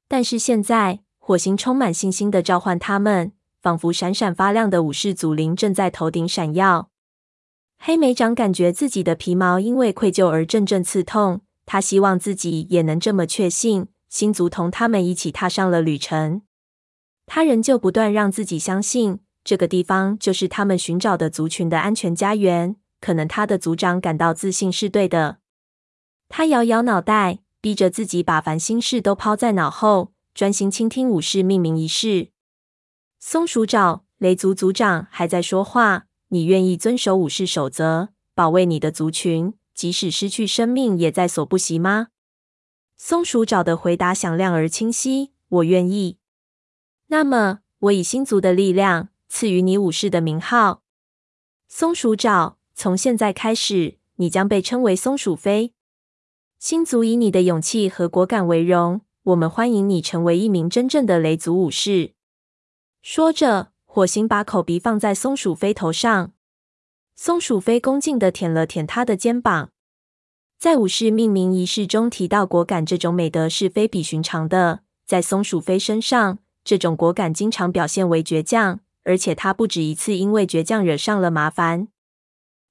[0.06, 6.90] 但是现在，火星充满信心的召唤他们，仿佛闪闪发亮的武士祖灵正在头顶闪耀。
[7.78, 16.42] 黑莓长感觉自己的皮毛因为愧疚而阵阵刺痛，他希望自己也能这么确信，新族同他们一起踏上了旅程。
[17.24, 22.76] 他仍旧不断让自己相信，这个地方就是他们寻找的族群的安全家园。
[23.00, 25.38] 可能他的族长感到自信是对的。
[26.28, 32.30] 他摇摇脑袋，逼着自己把烦心事都抛在脑后，专心倾听武士命名仪式。
[33.20, 36.07] 松鼠爪，雷族族长还在说话。
[36.28, 42.08] 你愿意遵守武士守则，保卫你的族群，即使失去生命也在所不惜吗？
[42.96, 46.18] 松鼠爪的回答响亮而清晰：我愿意。
[47.06, 50.82] 那么，我以新族的力量赐予你武士的名号。
[51.66, 55.72] 松鼠爪，从现在开始，你将被称为松鼠飞。
[56.58, 62.14] 新族以你的勇气和果敢为荣，我们欢迎你成为一名真正的雷族武士。
[63.00, 66.30] 说着，火星把口鼻放在松鼠飞头上。
[67.16, 69.70] 松鼠飞恭敬地舔了舔他的肩膀。
[70.56, 76.38] 在武士命名仪式中提到，果敢这种美德是非比寻常的，在松鼠飞身上。
[76.62, 81.88] 这种果敢经常表现为倔强，而且他不止一次因为倔强惹上了麻烦。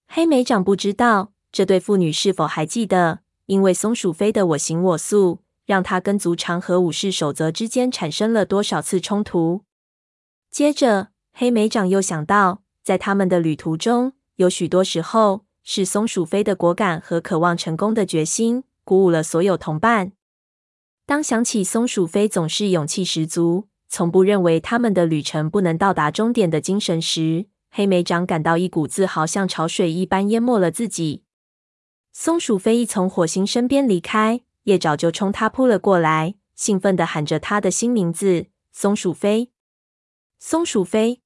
[0.08, 9.64] 黑莓长不知道这对父女是否还记得，因为松鼠飞的我行我素，让他跟族长和武士守则之间产生了多少次冲突。
[10.50, 11.10] 接着，
[11.40, 20.14] 黑莓长又想到，在他们的旅途中，有许多时候是松鼠飞的果敢和渴望成功的决心鼓舞了所有同伴。
[21.06, 31.22] 当想起松鼠飞总是勇气十足，从不认为他们的旅程不能到达终点的精神时，黑莓长感到一股自豪像潮水一般淹没了自己。
[32.12, 39.52] 松鼠飞一从火星身边离开，叶爪就冲他扑了过来，兴奋地喊着他的新名字：松鼠飞，
[40.40, 41.22] 松鼠飞。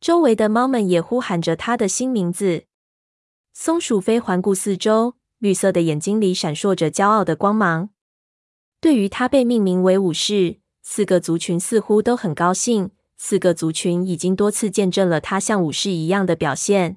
[0.00, 2.64] 周围的猫们也呼喊着他的新名字。
[3.52, 7.90] 松鼠飞环顾四周，绿色的眼睛里闪烁着骄傲的光芒。
[8.80, 10.60] 对于他被命名为武士。
[10.82, 12.90] 四个族群似乎都很高兴。
[13.18, 16.96] 四个族群已经多次见证了他像武士一样的表现。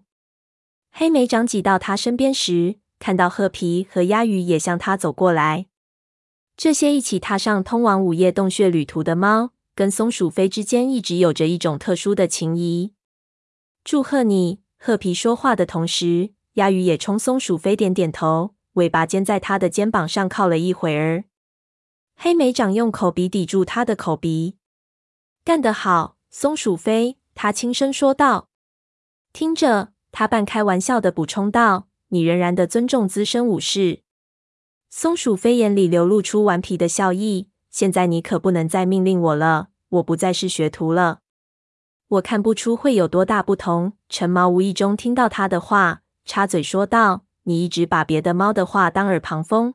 [0.90, 5.66] 黑莓长挤到他身边时，看到褐皮和鸭鱼也向他走过来。
[6.56, 12.94] 这些一起踏上通往午夜洞穴旅途的猫，跟松鼠飞之间一直有着一种特殊的情谊。
[13.84, 14.60] 祝贺你！
[14.78, 21.24] 褐皮说话的同时，鸭鱼也冲松鼠飞点点头，尾巴尖在他的肩膀上靠了一会儿。
[22.16, 24.58] 黑莓长用口鼻抵住他的口鼻。
[25.44, 27.18] 干得好，松鼠飞！
[27.34, 28.50] 他轻声说道。
[29.32, 29.94] 听着。
[30.16, 34.04] 他半开玩笑的补充道：“你仍然的尊重资深武士。”
[34.92, 37.48] 松鼠飞眼里流露出顽皮的笑意。
[37.74, 41.22] 现在你可不能再命令我了，我不再是学徒了。
[42.08, 43.94] 我看不出会有多大不同。
[44.08, 49.74] 橙毛无意中听到他的话，插嘴说道：“你一直把别的猫的话当耳旁风。”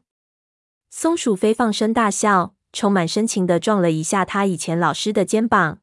[0.89, 5.81] 松鼠飞放声大笑，充满深情的撞了一下他以前老师的肩膀。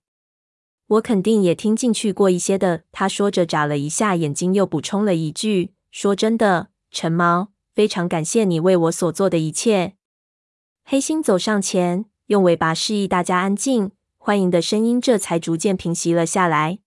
[0.88, 2.84] 我肯定也听进去过一些的。
[2.94, 9.95] 他说着，眨了一下眼睛，又补充了一句：“说真的，橙毛，非常感谢你为我所做的一切。”
[10.88, 16.78] 黑猩走上前，用尾巴示意大家安静，欢迎的声音这才逐渐平息了下来。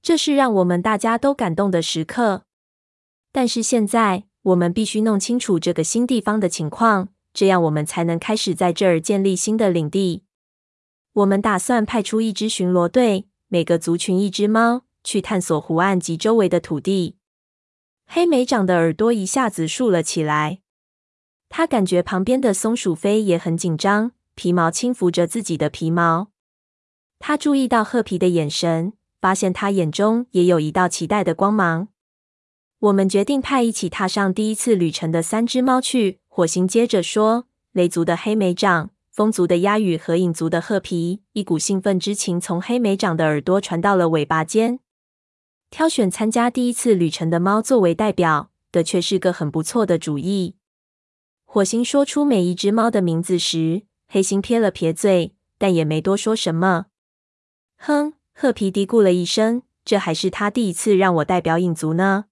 [0.00, 2.44] 这是让我们大家都感动的时刻。
[3.32, 10.22] 但是现在，我们必须弄清楚这个新地方的情况，这样我们才能开始在这儿建立新的领地。
[11.14, 17.16] 我们打算派出一支巡逻队，每个族群一只猫，去探索湖岸及周围的土地。
[18.06, 20.60] 黑莓长的耳朵一下子竖了起来，
[21.48, 26.28] 他感觉旁边的松鼠飞也很紧张，皮毛轻抚着自己的皮毛。
[27.18, 31.88] 他注意到褐皮的眼神，发现他眼中也有一道期待的光芒。
[32.78, 36.20] 我们决定派一起踏上第一次旅程的三只猫去。
[36.28, 44.78] 火星接着说：“雷族的黑莓掌。”风族的鸭羽和影族的褐皮，一股兴奋之情从黑莓掌的耳朵传到了尾巴尖。
[45.70, 50.54] 挑选参加第一次旅程的猫作为代表，的确是个很不错的主意。
[51.50, 56.88] 火星说出每一只猫的名字时，黑心撇了撇嘴，但也没多说什么。
[57.78, 62.26] 哼，褐皮嘀咕了一声，这还是他第一次让我代表影族呢。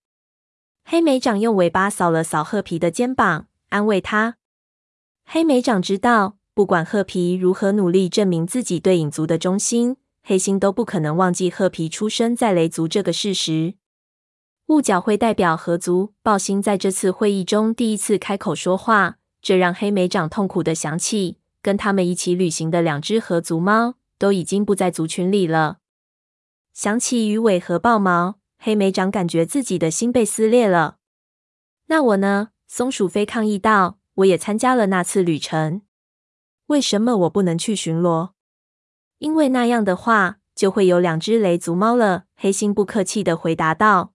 [0.84, 4.36] 黑莓长用尾巴扫了扫褐皮的肩膀，安慰他。
[5.24, 6.36] 黑莓长知道。
[6.52, 13.74] 不管褐皮如何努力证明自己对影族的忠心，黑心都不可能忘记褐皮出生在雷族这个事实。
[14.66, 25.78] 雾角会代表河族，豹星在这次会议中第一次开口说话，这让黑莓长痛苦的想起，跟他们一起旅行的两只河族猫都已经不在族群里了。
[26.72, 30.96] 想起鱼尾和豹毛，黑莓长感觉自己的心被撕裂了。
[31.86, 32.48] 那我呢？
[32.66, 35.82] 松鼠飞抗议道：“我也参加了那次旅程。”
[36.66, 38.30] 为什么我不能去巡逻？
[39.18, 42.24] 因为那样的话，就会有两只雷族猫了。
[42.34, 44.14] 黑心不客气地回答道。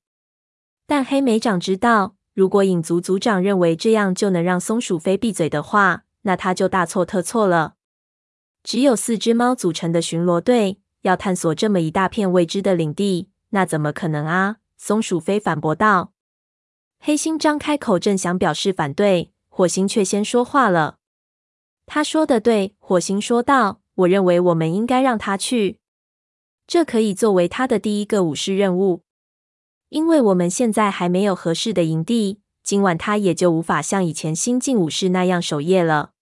[0.91, 7.75] 但黑莓长知道，如果影族族长认为这样就能让松鼠飞闭嘴的话，那他就大错特错了。
[8.61, 14.57] 只有四只猫组成的巡逻队，要探索这么一大片未知的领地，那怎么可能啊？
[14.75, 16.11] 松鼠飞反驳道。
[16.99, 20.97] 黑猩张开口正想表示反对，火星却先说话了。
[21.85, 25.79] 他说的对，火星说道：“我认为我们应该让他去，
[26.67, 29.03] 这可以作为他的第一个武士任务。
[29.91, 36.13] 因为我们现在还没有合适的营地，今晚他也就无法像以前新晋武士那样守夜了。”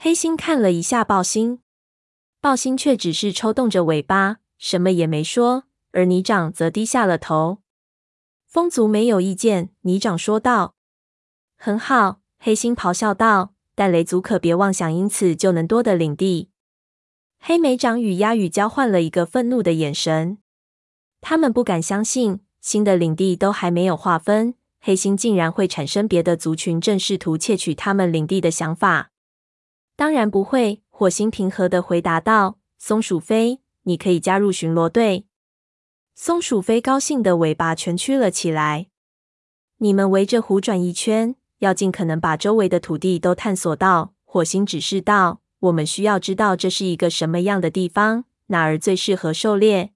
[0.00, 1.60] 黑猩看了一下豹星，
[2.40, 7.58] 豹星却只是抽动着尾巴，什么也没说，而泥掌则低下了头。
[8.46, 10.74] 风族没有意见，泥掌说道
[11.58, 13.54] ：“很好。”黑猩咆哮道。
[13.74, 16.50] 但雷族可别妄想因此就能多得领地。
[17.38, 20.38] 黑莓掌与鸭羽交换了一个愤怒的眼神，
[21.20, 29.10] 他们不敢相信新的领地都还没有划分，黑猩竟然会产生别的族群正试图窃取他们领地的想法。
[29.96, 35.26] 当然不会，火星平和地回答道：“松鼠飞，你可以加入巡逻队。”
[36.14, 38.88] 松鼠飞高兴的尾巴蜷曲了起来。
[39.78, 41.36] 你们围着湖转一圈。
[41.58, 44.14] 要尽可能把周围的土地都探索到。
[44.24, 49.92] 火星指示道：“我们需要知道这是一个什么样的地方，哪儿最适合狩猎。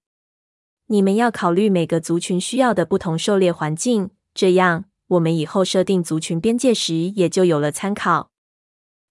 [0.92, 8.30] 你们要考虑每个族群需要的不同狩猎环境，这样我们以后设定族群边界时也就有了参考。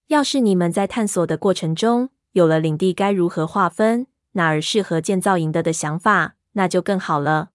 [0.09, 7.49] 要是你们在探索的过程中有了领地该如何划分，哪儿适合建造营地的想法，那就更好了。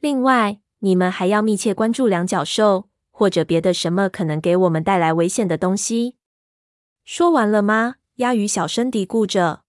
[0.00, 6.16] 另外，你们还要密切关注两脚兽。”或者别的什么可能给我们带来危险的东西。
[7.04, 7.96] 说完了吗？
[8.16, 9.62] 鸭鱼小声嘀咕着。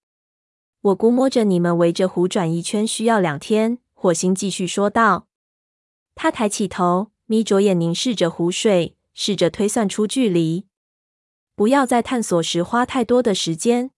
[0.81, 3.77] 我估摸着你们围着湖转一圈需要两天。
[3.93, 5.27] 火星继续说道。
[6.15, 10.65] 他抬起头，眯着眼凝视着湖水，试着推算出距离。
[11.55, 13.91] 不要在探索时花太多的时间。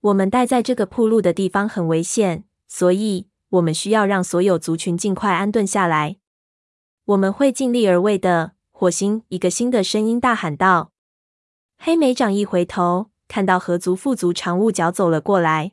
[0.00, 6.18] 我们待在这个铺路的地方很危险，所以我们需要让所有族群尽快安顿下来。
[7.06, 8.52] 我们会尽力而为的。
[8.70, 10.92] 火星，一个新的声音大喊道。
[11.78, 15.72] 黑莓长一回头，看到河族副族长雾角走了过来。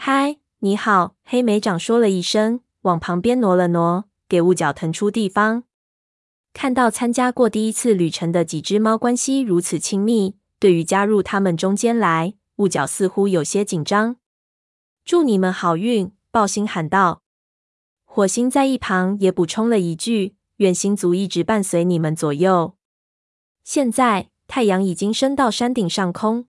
[0.00, 1.16] 嗨，你好！
[1.24, 5.64] 黑莓长说了一声，往旁边挪了挪，给雾角腾出地方。
[6.54, 14.16] 看到参加过第一次旅程的几只猫关系如此亲密，对于加入他们中间来，雾角似乎有些紧张。
[15.04, 16.12] 祝你们好运！
[16.30, 17.22] 爆星喊道。
[18.04, 22.76] 火星在一旁也补充了一句：“愿星族一直伴随你们左右。”
[23.64, 26.46] 现在太阳已经升到山顶上空，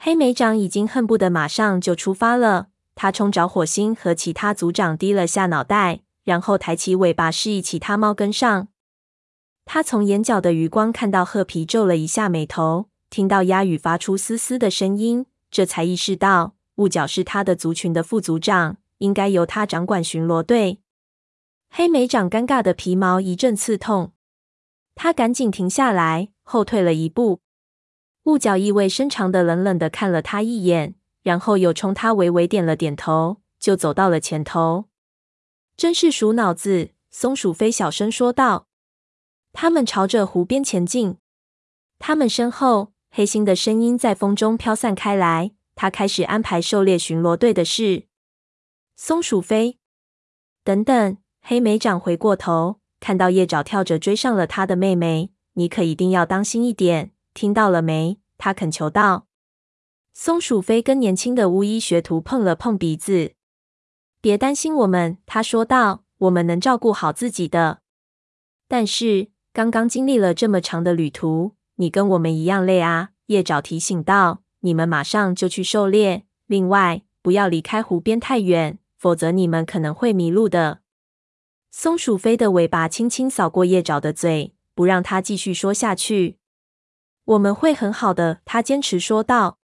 [0.00, 2.68] 黑莓长已经恨不得马上就出发了。
[2.94, 8.68] 他冲着火星和其他族长低了下脑袋，然后抬起尾巴示意其他猫跟上。
[9.64, 20.80] 他从眼角的余光看到褐皮皱了一下眉头，听到鸦羽发出嘶嘶的声音，这才意识到雾角是他的族群的副族长，应该由他掌管巡逻队。
[21.70, 24.12] 黑莓长尴尬的皮毛一阵刺痛，
[24.94, 27.40] 他赶紧停下来，后退了一步。
[28.28, 34.84] 雾角意味深长的冷冷的看了他一眼，然后又冲他微微点了点头，就走到了前头。
[35.78, 38.66] 真是鼠脑子，松鼠飞小声说道。
[39.54, 41.16] 他们朝着湖边前进。
[41.98, 45.52] 他们身后，黑心的声音在风中飘散开来。
[45.74, 48.08] 他开始安排狩猎巡逻队的事。
[48.94, 49.78] 松鼠飞，
[50.62, 51.16] 等等！
[51.40, 55.30] 黑莓长回过头，看到叶爪跳着追上了他的妹妹。
[55.54, 58.18] 你可一定要当心一点，听到了没？
[58.36, 59.28] 他恳求道。
[60.12, 63.34] 松鼠飞跟年轻的巫医学徒碰了碰鼻子。
[64.20, 66.02] 别担心我们，他说道。
[66.18, 67.78] 我们能照顾好自己的。
[68.66, 69.28] 但是。
[69.52, 73.10] 刚刚经历了这么长的旅途，你跟我们一样累啊！
[73.26, 80.80] 叶爪提醒道：“你们马上就去狩猎，另外不要离开湖边太远，否则你们可能会迷路的。”
[81.72, 86.38] 松鼠飞的尾巴轻轻扫过叶爪的嘴，不让他继续说下去。
[87.28, 89.58] “我们会很好的。”他坚持说道。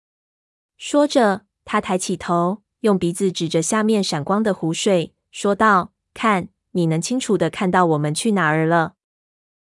[0.77, 8.93] 说着，他抬起头，用鼻子指着下面闪光的湖水，说道：“看，你能清楚的看到我们去哪儿了。”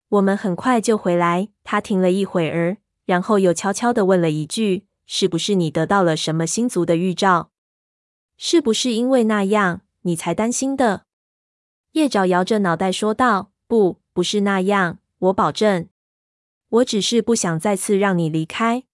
[0.09, 1.49] 我们很快就回来。
[1.65, 7.51] 他停了一会儿，然后又悄悄的问了一句：“是不是你得到了什么星族的预兆？
[8.37, 11.05] 是不是因为那样你才担心的？”
[11.93, 15.89] 叶爪摇着脑袋说道：“不，不是那样，我保证。
[16.73, 18.85] 我只是不想再次让你离开。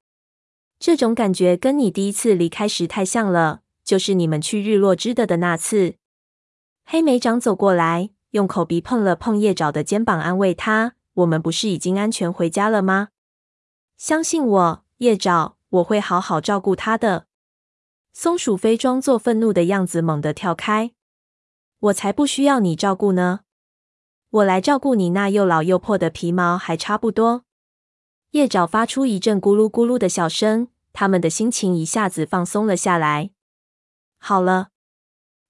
[0.81, 5.95] 这种感觉跟你第一次离开时太像了，就是你们去日落之的的那次。”
[6.85, 10.95] 黑莓长走过来，用口鼻碰了碰叶爪的肩膀，安慰他。
[11.15, 13.09] 我们不是已经安全回家了吗？
[13.97, 17.27] 相信我，叶爪，我会好好照顾他的。
[18.13, 20.93] 松鼠飞装作愤怒的样子，猛地跳开。
[21.81, 23.41] 我才不需要你照顾呢！
[24.31, 27.45] 我来照顾你那又老又破的皮毛还差不多。
[28.31, 33.31] 叶爪发出一阵咕噜咕噜的笑声，他们的心情一下子放松了下来。
[34.19, 34.69] 好了，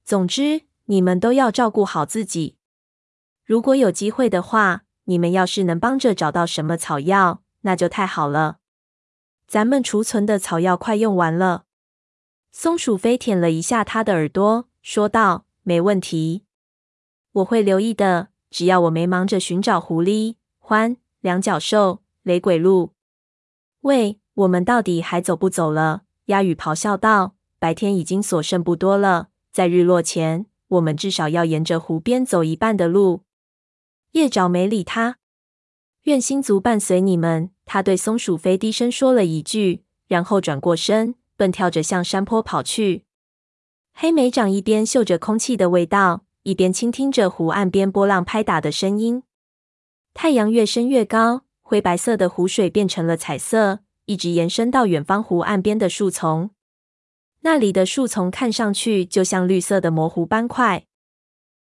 [0.04, 2.56] 总之你们都要照顾好自己。
[3.44, 4.84] 如果有机会的话。
[5.10, 8.58] 你们要是能帮着找到什么草药，那就太好了。
[9.46, 11.64] 咱们储存的草药快用完了。
[12.52, 16.44] 松鼠飞舔了一下他的耳朵，说道：“没问题，
[17.32, 18.28] 我会留意的。
[18.50, 22.92] 只要我没忙着寻找狐狸、獾、两脚兽、雷鬼路。”
[23.82, 26.02] 喂，我们到底还走不走了？
[26.26, 33.22] 鸦羽咆哮道：“白天已经所剩不多了，在日落前，我们至少要沿着湖边走一半的路。”
[34.12, 35.18] 叶爪没理他。
[36.04, 37.50] 愿星族伴随你们。
[37.70, 43.04] 他对松鼠飞低声说了一句，然后转过身，蹦跳着向山坡跑去。
[43.92, 49.22] 黑莓长一边嗅着空气的味道，一边倾听着湖岸边波浪拍打的声音。
[50.14, 56.48] 太阳越升越高，灰白色的湖水变成了彩色，一直延伸到远方湖岸边的树丛。
[57.40, 60.86] 那里的树丛看上去就像绿色的模糊斑块，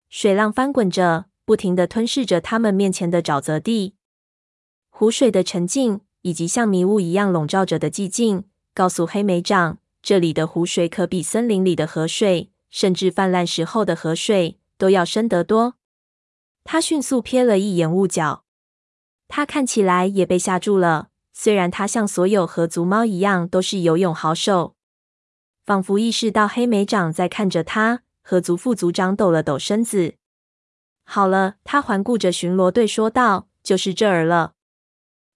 [0.08, 1.26] 水浪翻滚着。
[1.44, 3.96] 不停地吞噬着他们面前的沼泽地，
[4.90, 15.76] 湖水的沉静以及像迷雾一样笼罩着的寂静，告诉黑莓长，这里的湖水可比森林里的河水，甚至泛滥时候的河水都要深得多。
[16.64, 18.45] 他迅速瞥了一眼雾角，
[19.28, 21.10] 他看起来也被吓住了。
[21.34, 24.76] 虽然他像所有河族猫一样都是游泳好手，
[25.66, 30.16] 仿佛意识到黑莓长在看着他，河族副族长抖了抖身子。
[31.04, 34.54] 好了，他环顾着巡逻队说道：“就是这儿了。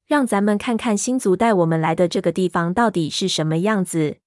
[0.08, 4.18] 让咱们看看星族带我们来的这个地方到底是什么样子。”